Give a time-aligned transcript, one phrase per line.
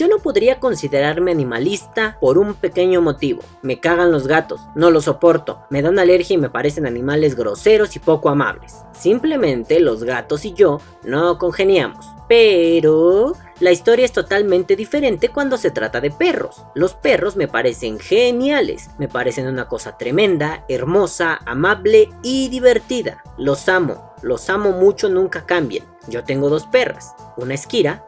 [0.00, 3.42] Yo no podría considerarme animalista por un pequeño motivo.
[3.60, 7.94] Me cagan los gatos, no los soporto, me dan alergia y me parecen animales groseros
[7.96, 8.76] y poco amables.
[8.98, 12.06] Simplemente los gatos y yo no congeniamos.
[12.30, 16.64] Pero la historia es totalmente diferente cuando se trata de perros.
[16.74, 23.22] Los perros me parecen geniales, me parecen una cosa tremenda, hermosa, amable y divertida.
[23.36, 25.84] Los amo, los amo mucho, nunca cambien.
[26.08, 28.06] Yo tengo dos perras, una es Kira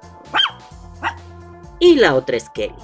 [1.83, 2.77] y la otra es Kelly.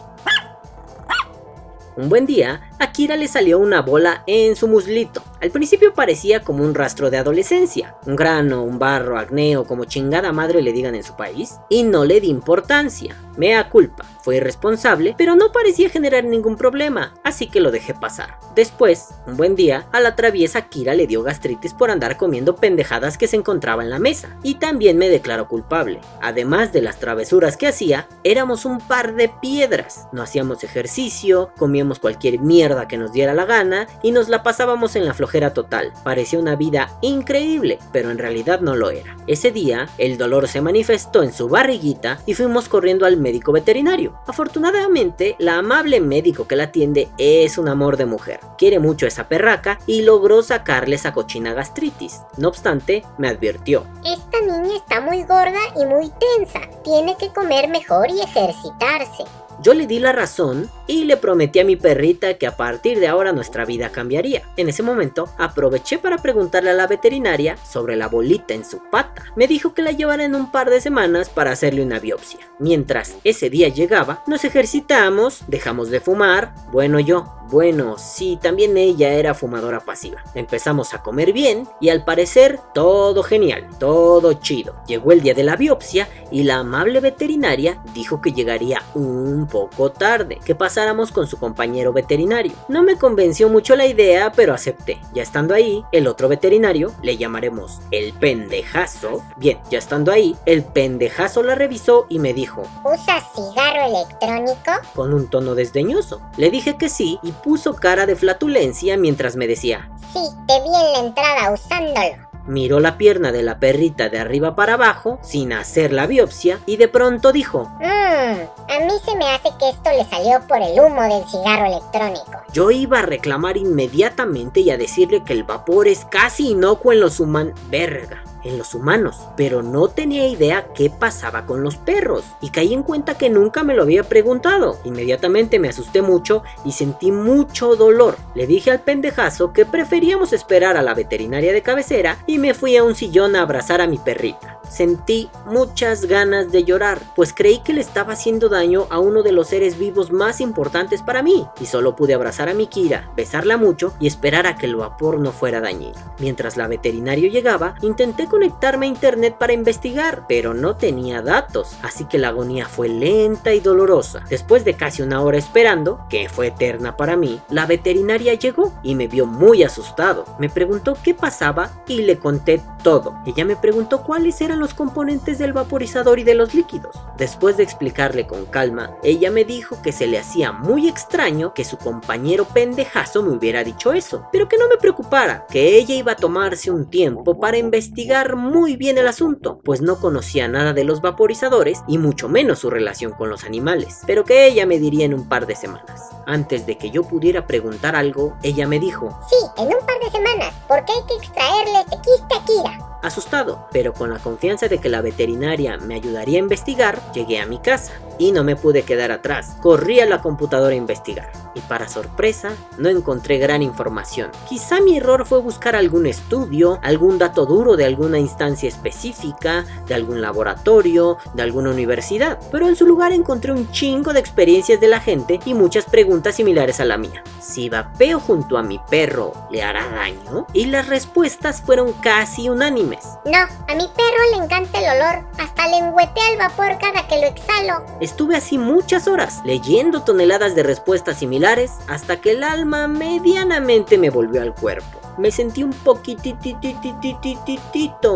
[1.97, 5.23] Un buen día, a Kira le salió una bola en su muslito.
[5.41, 9.85] Al principio parecía como un rastro de adolescencia, un grano, un barro, acné o como
[9.85, 13.15] chingada madre le digan en su país, y no le di importancia.
[13.37, 18.41] Mea culpa, fue irresponsable, pero no parecía generar ningún problema, así que lo dejé pasar.
[18.57, 23.17] Después, un buen día, a la traviesa Kira le dio gastritis por andar comiendo pendejadas
[23.17, 26.01] que se encontraba en la mesa, y también me declaró culpable.
[26.21, 30.09] Además de las travesuras que hacía, éramos un par de piedras.
[30.11, 34.97] No hacíamos ejercicio, comíamos cualquier mierda que nos diera la gana y nos la pasábamos
[34.97, 35.93] en la flojera total.
[36.03, 39.17] Parecía una vida increíble, pero en realidad no lo era.
[39.27, 44.19] Ese día, el dolor se manifestó en su barriguita y fuimos corriendo al médico veterinario.
[44.27, 48.41] Afortunadamente, la amable médico que la atiende es un amor de mujer.
[48.57, 52.21] Quiere mucho a esa perraca y logró sacarle esa cochina gastritis.
[52.37, 53.87] No obstante, me advirtió.
[54.05, 56.61] Esta niña está muy gorda y muy tensa.
[56.83, 59.25] Tiene que comer mejor y ejercitarse.
[59.61, 63.09] Yo le di la razón y le prometí a mi perrita que a partir de
[63.09, 64.43] ahora nuestra vida cambiaría.
[64.57, 69.25] En ese momento aproveché para preguntarle a la veterinaria sobre la bolita en su pata.
[69.35, 72.41] Me dijo que la llevara en un par de semanas para hacerle una biopsia.
[72.61, 79.15] Mientras ese día llegaba, nos ejercitamos, dejamos de fumar, bueno yo, bueno, sí, también ella
[79.15, 80.23] era fumadora pasiva.
[80.35, 84.75] Empezamos a comer bien y al parecer todo genial, todo chido.
[84.87, 89.91] Llegó el día de la biopsia y la amable veterinaria dijo que llegaría un poco
[89.91, 92.53] tarde, que pasáramos con su compañero veterinario.
[92.69, 95.01] No me convenció mucho la idea, pero acepté.
[95.15, 99.23] Ya estando ahí, el otro veterinario, le llamaremos el pendejazo.
[99.37, 104.73] Bien, ya estando ahí, el pendejazo la revisó y me dijo, ¿Usas cigarro electrónico?
[104.95, 106.21] Con un tono desdeñoso.
[106.37, 110.69] Le dije que sí y puso cara de flatulencia mientras me decía, Sí, te vi
[110.69, 112.29] en la entrada usándolo.
[112.47, 116.79] Miró la pierna de la perrita de arriba para abajo, sin hacer la biopsia, y
[116.79, 120.81] de pronto dijo, Mmm, a mí se me hace que esto le salió por el
[120.81, 122.43] humo del cigarro electrónico.
[122.55, 127.01] Yo iba a reclamar inmediatamente y a decirle que el vapor es casi inocuo en
[127.01, 127.53] los humanos.
[127.69, 132.75] Verga en los humanos, pero no tenía idea qué pasaba con los perros y caí
[132.75, 134.79] en cuenta que nunca me lo había preguntado.
[134.85, 138.17] Inmediatamente me asusté mucho y sentí mucho dolor.
[138.35, 142.77] Le dije al pendejazo que preferíamos esperar a la veterinaria de cabecera y me fui
[142.77, 144.58] a un sillón a abrazar a mi perrita.
[144.69, 149.33] Sentí muchas ganas de llorar, pues creí que le estaba haciendo daño a uno de
[149.33, 153.57] los seres vivos más importantes para mí, y solo pude abrazar a mi Kira, besarla
[153.57, 155.97] mucho y esperar a que el vapor no fuera dañino.
[156.19, 162.05] Mientras la veterinario llegaba, intenté conectarme a internet para investigar, pero no tenía datos, así
[162.05, 164.25] que la agonía fue lenta y dolorosa.
[164.29, 168.95] Después de casi una hora esperando, que fue eterna para mí, la veterinaria llegó y
[168.95, 170.25] me vio muy asustado.
[170.39, 173.19] Me preguntó qué pasaba y le conté todo.
[173.27, 176.97] Ella me preguntó cuáles eran los componentes del vaporizador y de los líquidos.
[177.17, 181.65] Después de explicarle con calma, ella me dijo que se le hacía muy extraño que
[181.65, 186.13] su compañero pendejazo me hubiera dicho eso, pero que no me preocupara, que ella iba
[186.13, 190.85] a tomarse un tiempo para investigar muy bien el asunto, pues no conocía nada de
[190.85, 195.05] los vaporizadores y mucho menos su relación con los animales, pero que ella me diría
[195.05, 196.11] en un par de semanas.
[196.27, 200.11] Antes de que yo pudiera preguntar algo, ella me dijo, Sí, en un par de
[200.11, 202.35] semanas, porque hay que extraerle este quiste
[202.69, 202.88] a.
[203.03, 207.47] Asustado, pero con la confianza de que la veterinaria me ayudaría a investigar, llegué a
[207.47, 209.57] mi casa y no me pude quedar atrás.
[209.61, 214.31] Corrí a la computadora a investigar y para sorpresa no encontré gran información.
[214.49, 219.95] Quizá mi error fue buscar algún estudio, algún dato duro de alguna instancia específica, de
[219.95, 224.89] algún laboratorio, de alguna universidad, pero en su lugar encontré un chingo de experiencias de
[224.89, 227.23] la gente y muchas preguntas similares a la mía.
[227.41, 230.47] Si vapeo junto a mi perro, ¿le hará daño?
[230.53, 232.88] Y las respuestas fueron casi unánimes.
[233.25, 235.25] No, a mi perro le encanta el olor.
[235.39, 237.85] Hasta le engüetea el vapor cada que lo exhalo.
[238.01, 244.11] Estuve así muchas horas, leyendo toneladas de respuestas similares, hasta que el alma medianamente me
[244.11, 245.08] volvió al cuerpo.
[245.19, 246.39] Me sentí un poquitito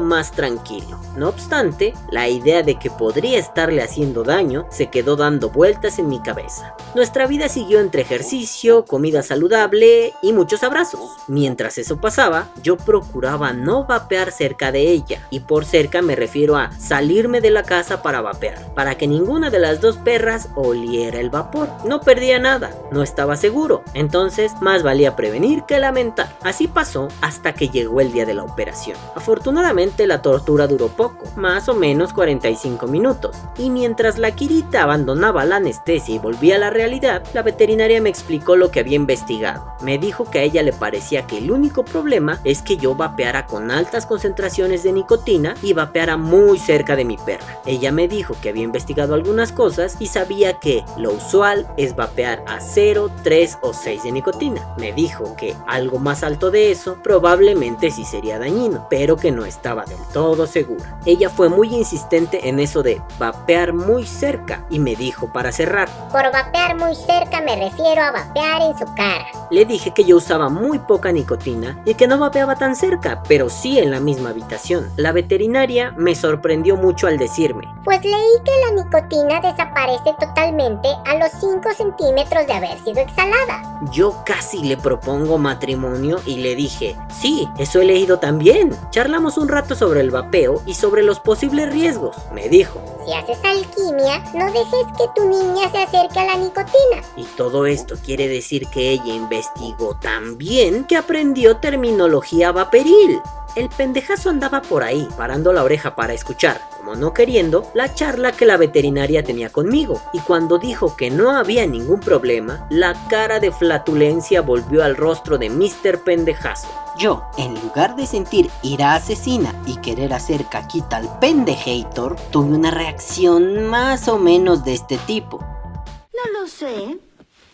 [0.01, 0.99] más tranquilo.
[1.17, 6.09] No obstante, la idea de que podría estarle haciendo daño se quedó dando vueltas en
[6.09, 6.75] mi cabeza.
[6.95, 11.01] Nuestra vida siguió entre ejercicio, comida saludable y muchos abrazos.
[11.27, 16.57] Mientras eso pasaba, yo procuraba no vapear cerca de ella, y por cerca me refiero
[16.57, 21.19] a salirme de la casa para vapear, para que ninguna de las dos perras oliera
[21.19, 21.69] el vapor.
[21.85, 26.37] No perdía nada, no estaba seguro, entonces más valía prevenir que lamentar.
[26.43, 28.97] Así pasó hasta que llegó el día de la operación.
[29.15, 35.45] Afortunadamente la tortura duró poco, más o menos 45 minutos, y mientras la Kirita abandonaba
[35.45, 39.73] la anestesia y volvía a la realidad, la veterinaria me explicó lo que había investigado.
[39.83, 43.47] Me dijo que a ella le parecía que el único problema es que yo vapeara
[43.47, 47.61] con altas concentraciones de nicotina y vapeara muy cerca de mi perra.
[47.67, 52.45] Ella me dijo que había investigado algunas cosas y sabía que lo usual es vapear
[52.47, 54.75] a 0, 3 o 6 de nicotina.
[54.79, 59.45] Me dijo que algo más alto de eso probablemente sí sería dañino, pero que no
[59.45, 60.99] estaba del todo segura.
[61.07, 65.89] Ella fue muy insistente en eso de vapear muy cerca y me dijo para cerrar.
[66.11, 69.42] Por vapear muy cerca me refiero a vapear en su cara.
[69.53, 73.51] Le dije que yo usaba muy poca nicotina y que no vapeaba tan cerca, pero
[73.51, 74.91] sí en la misma habitación.
[74.97, 77.69] La veterinaria me sorprendió mucho al decirme.
[77.85, 83.79] Pues leí que la nicotina desaparece totalmente a los 5 centímetros de haber sido exhalada.
[83.91, 88.75] Yo casi le propongo matrimonio y le dije, sí, eso he leído también.
[88.89, 92.81] Charlamos un rato sobre el vapeo y sobre los posibles riesgos, me dijo.
[93.05, 97.03] Si haces alquimia, no dejes que tu niña se acerque a la nicotina.
[97.17, 99.13] Y todo esto quiere decir que ella
[99.43, 103.21] investigó tan bien que aprendió terminología vaperil.
[103.57, 108.33] El pendejazo andaba por ahí, parando la oreja para escuchar, como no queriendo, la charla
[108.33, 113.41] que la veterinaria tenía conmigo, y cuando dijo que no había ningún problema, la cara
[113.41, 115.99] de flatulencia volvió al rostro de Mr.
[116.03, 116.69] Pendejazo.
[116.99, 122.71] Yo, en lugar de sentir ira asesina y querer hacer caquita al pendejator, tuve una
[122.71, 125.41] reacción más o menos de este tipo.
[125.41, 126.99] No lo sé.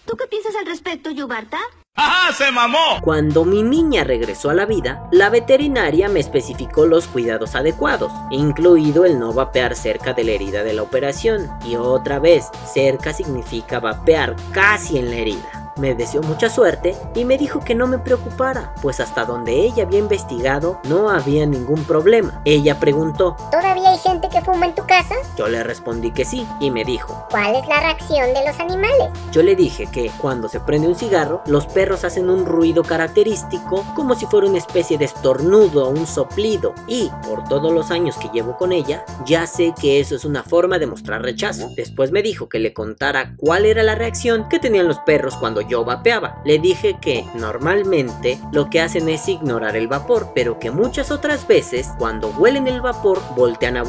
[0.08, 1.58] ¿Tú qué piensas al respecto, Yubarta?
[1.94, 2.32] ¡Ajá!
[2.32, 2.98] ¡Se mamó!
[3.02, 9.04] Cuando mi niña regresó a la vida, la veterinaria me especificó los cuidados adecuados, incluido
[9.04, 11.50] el no vapear cerca de la herida de la operación.
[11.62, 15.68] Y otra vez, cerca significa vapear casi en la herida.
[15.78, 19.84] Me deseó mucha suerte y me dijo que no me preocupara, pues hasta donde ella
[19.84, 22.42] había investigado no había ningún problema.
[22.44, 25.14] Ella preguntó, ¿Todavía hay gente que fuma en tu casa?
[25.36, 29.08] yo le respondí que sí, y me dijo, ¿Cuál es la reacción de los animales?
[29.32, 33.84] Yo le dije que cuando se prende un cigarro, los perros hacen un ruido característico
[33.94, 36.74] como si fuera una especie de estornudo o un soplido.
[36.86, 40.42] Y por todos los años que llevo con ella, ya sé que eso es una
[40.42, 41.70] forma de mostrar rechazo.
[41.76, 45.60] Después me dijo que le contara cuál era la reacción que tenían los perros cuando
[45.60, 46.40] yo vapeaba.
[46.44, 51.46] Le dije que normalmente lo que hacen es ignorar el vapor, pero que muchas otras
[51.46, 53.82] veces cuando huelen el vapor voltean a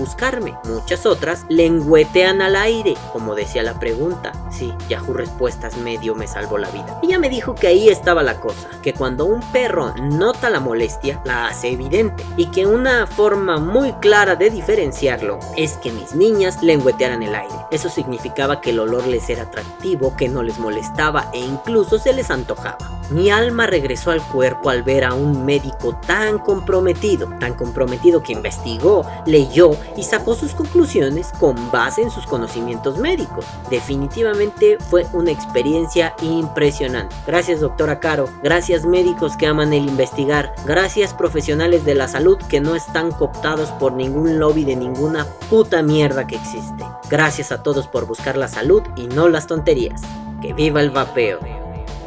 [0.65, 4.31] Muchas otras lengüetean al aire, como decía la pregunta.
[4.51, 6.99] Sí, Yahoo Respuestas medio me salvó la vida.
[7.01, 11.19] Ella me dijo que ahí estaba la cosa, que cuando un perro nota la molestia,
[11.25, 16.61] la hace evidente, y que una forma muy clara de diferenciarlo es que mis niñas
[16.61, 17.55] lengüetearan el aire.
[17.71, 22.13] Eso significaba que el olor les era atractivo, que no les molestaba e incluso se
[22.13, 22.98] les antojaba.
[23.11, 28.33] Mi alma regresó al cuerpo al ver a un médico tan comprometido, tan comprometido que
[28.33, 33.45] investigó, leyó y sacó sus conclusiones con base en sus conocimientos médicos.
[33.71, 37.15] Definitivamente fue una experiencia impresionante.
[37.25, 42.61] Gracias doctora Caro, gracias médicos que aman el investigar, gracias profesionales de la salud que
[42.61, 46.85] no están cooptados por ningún lobby de ninguna puta mierda que existe.
[47.09, 50.01] Gracias a todos por buscar la salud y no las tonterías.
[50.41, 51.39] Que viva el vapeo.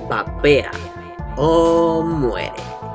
[0.09, 0.71] Vapea
[1.37, 2.91] o muere.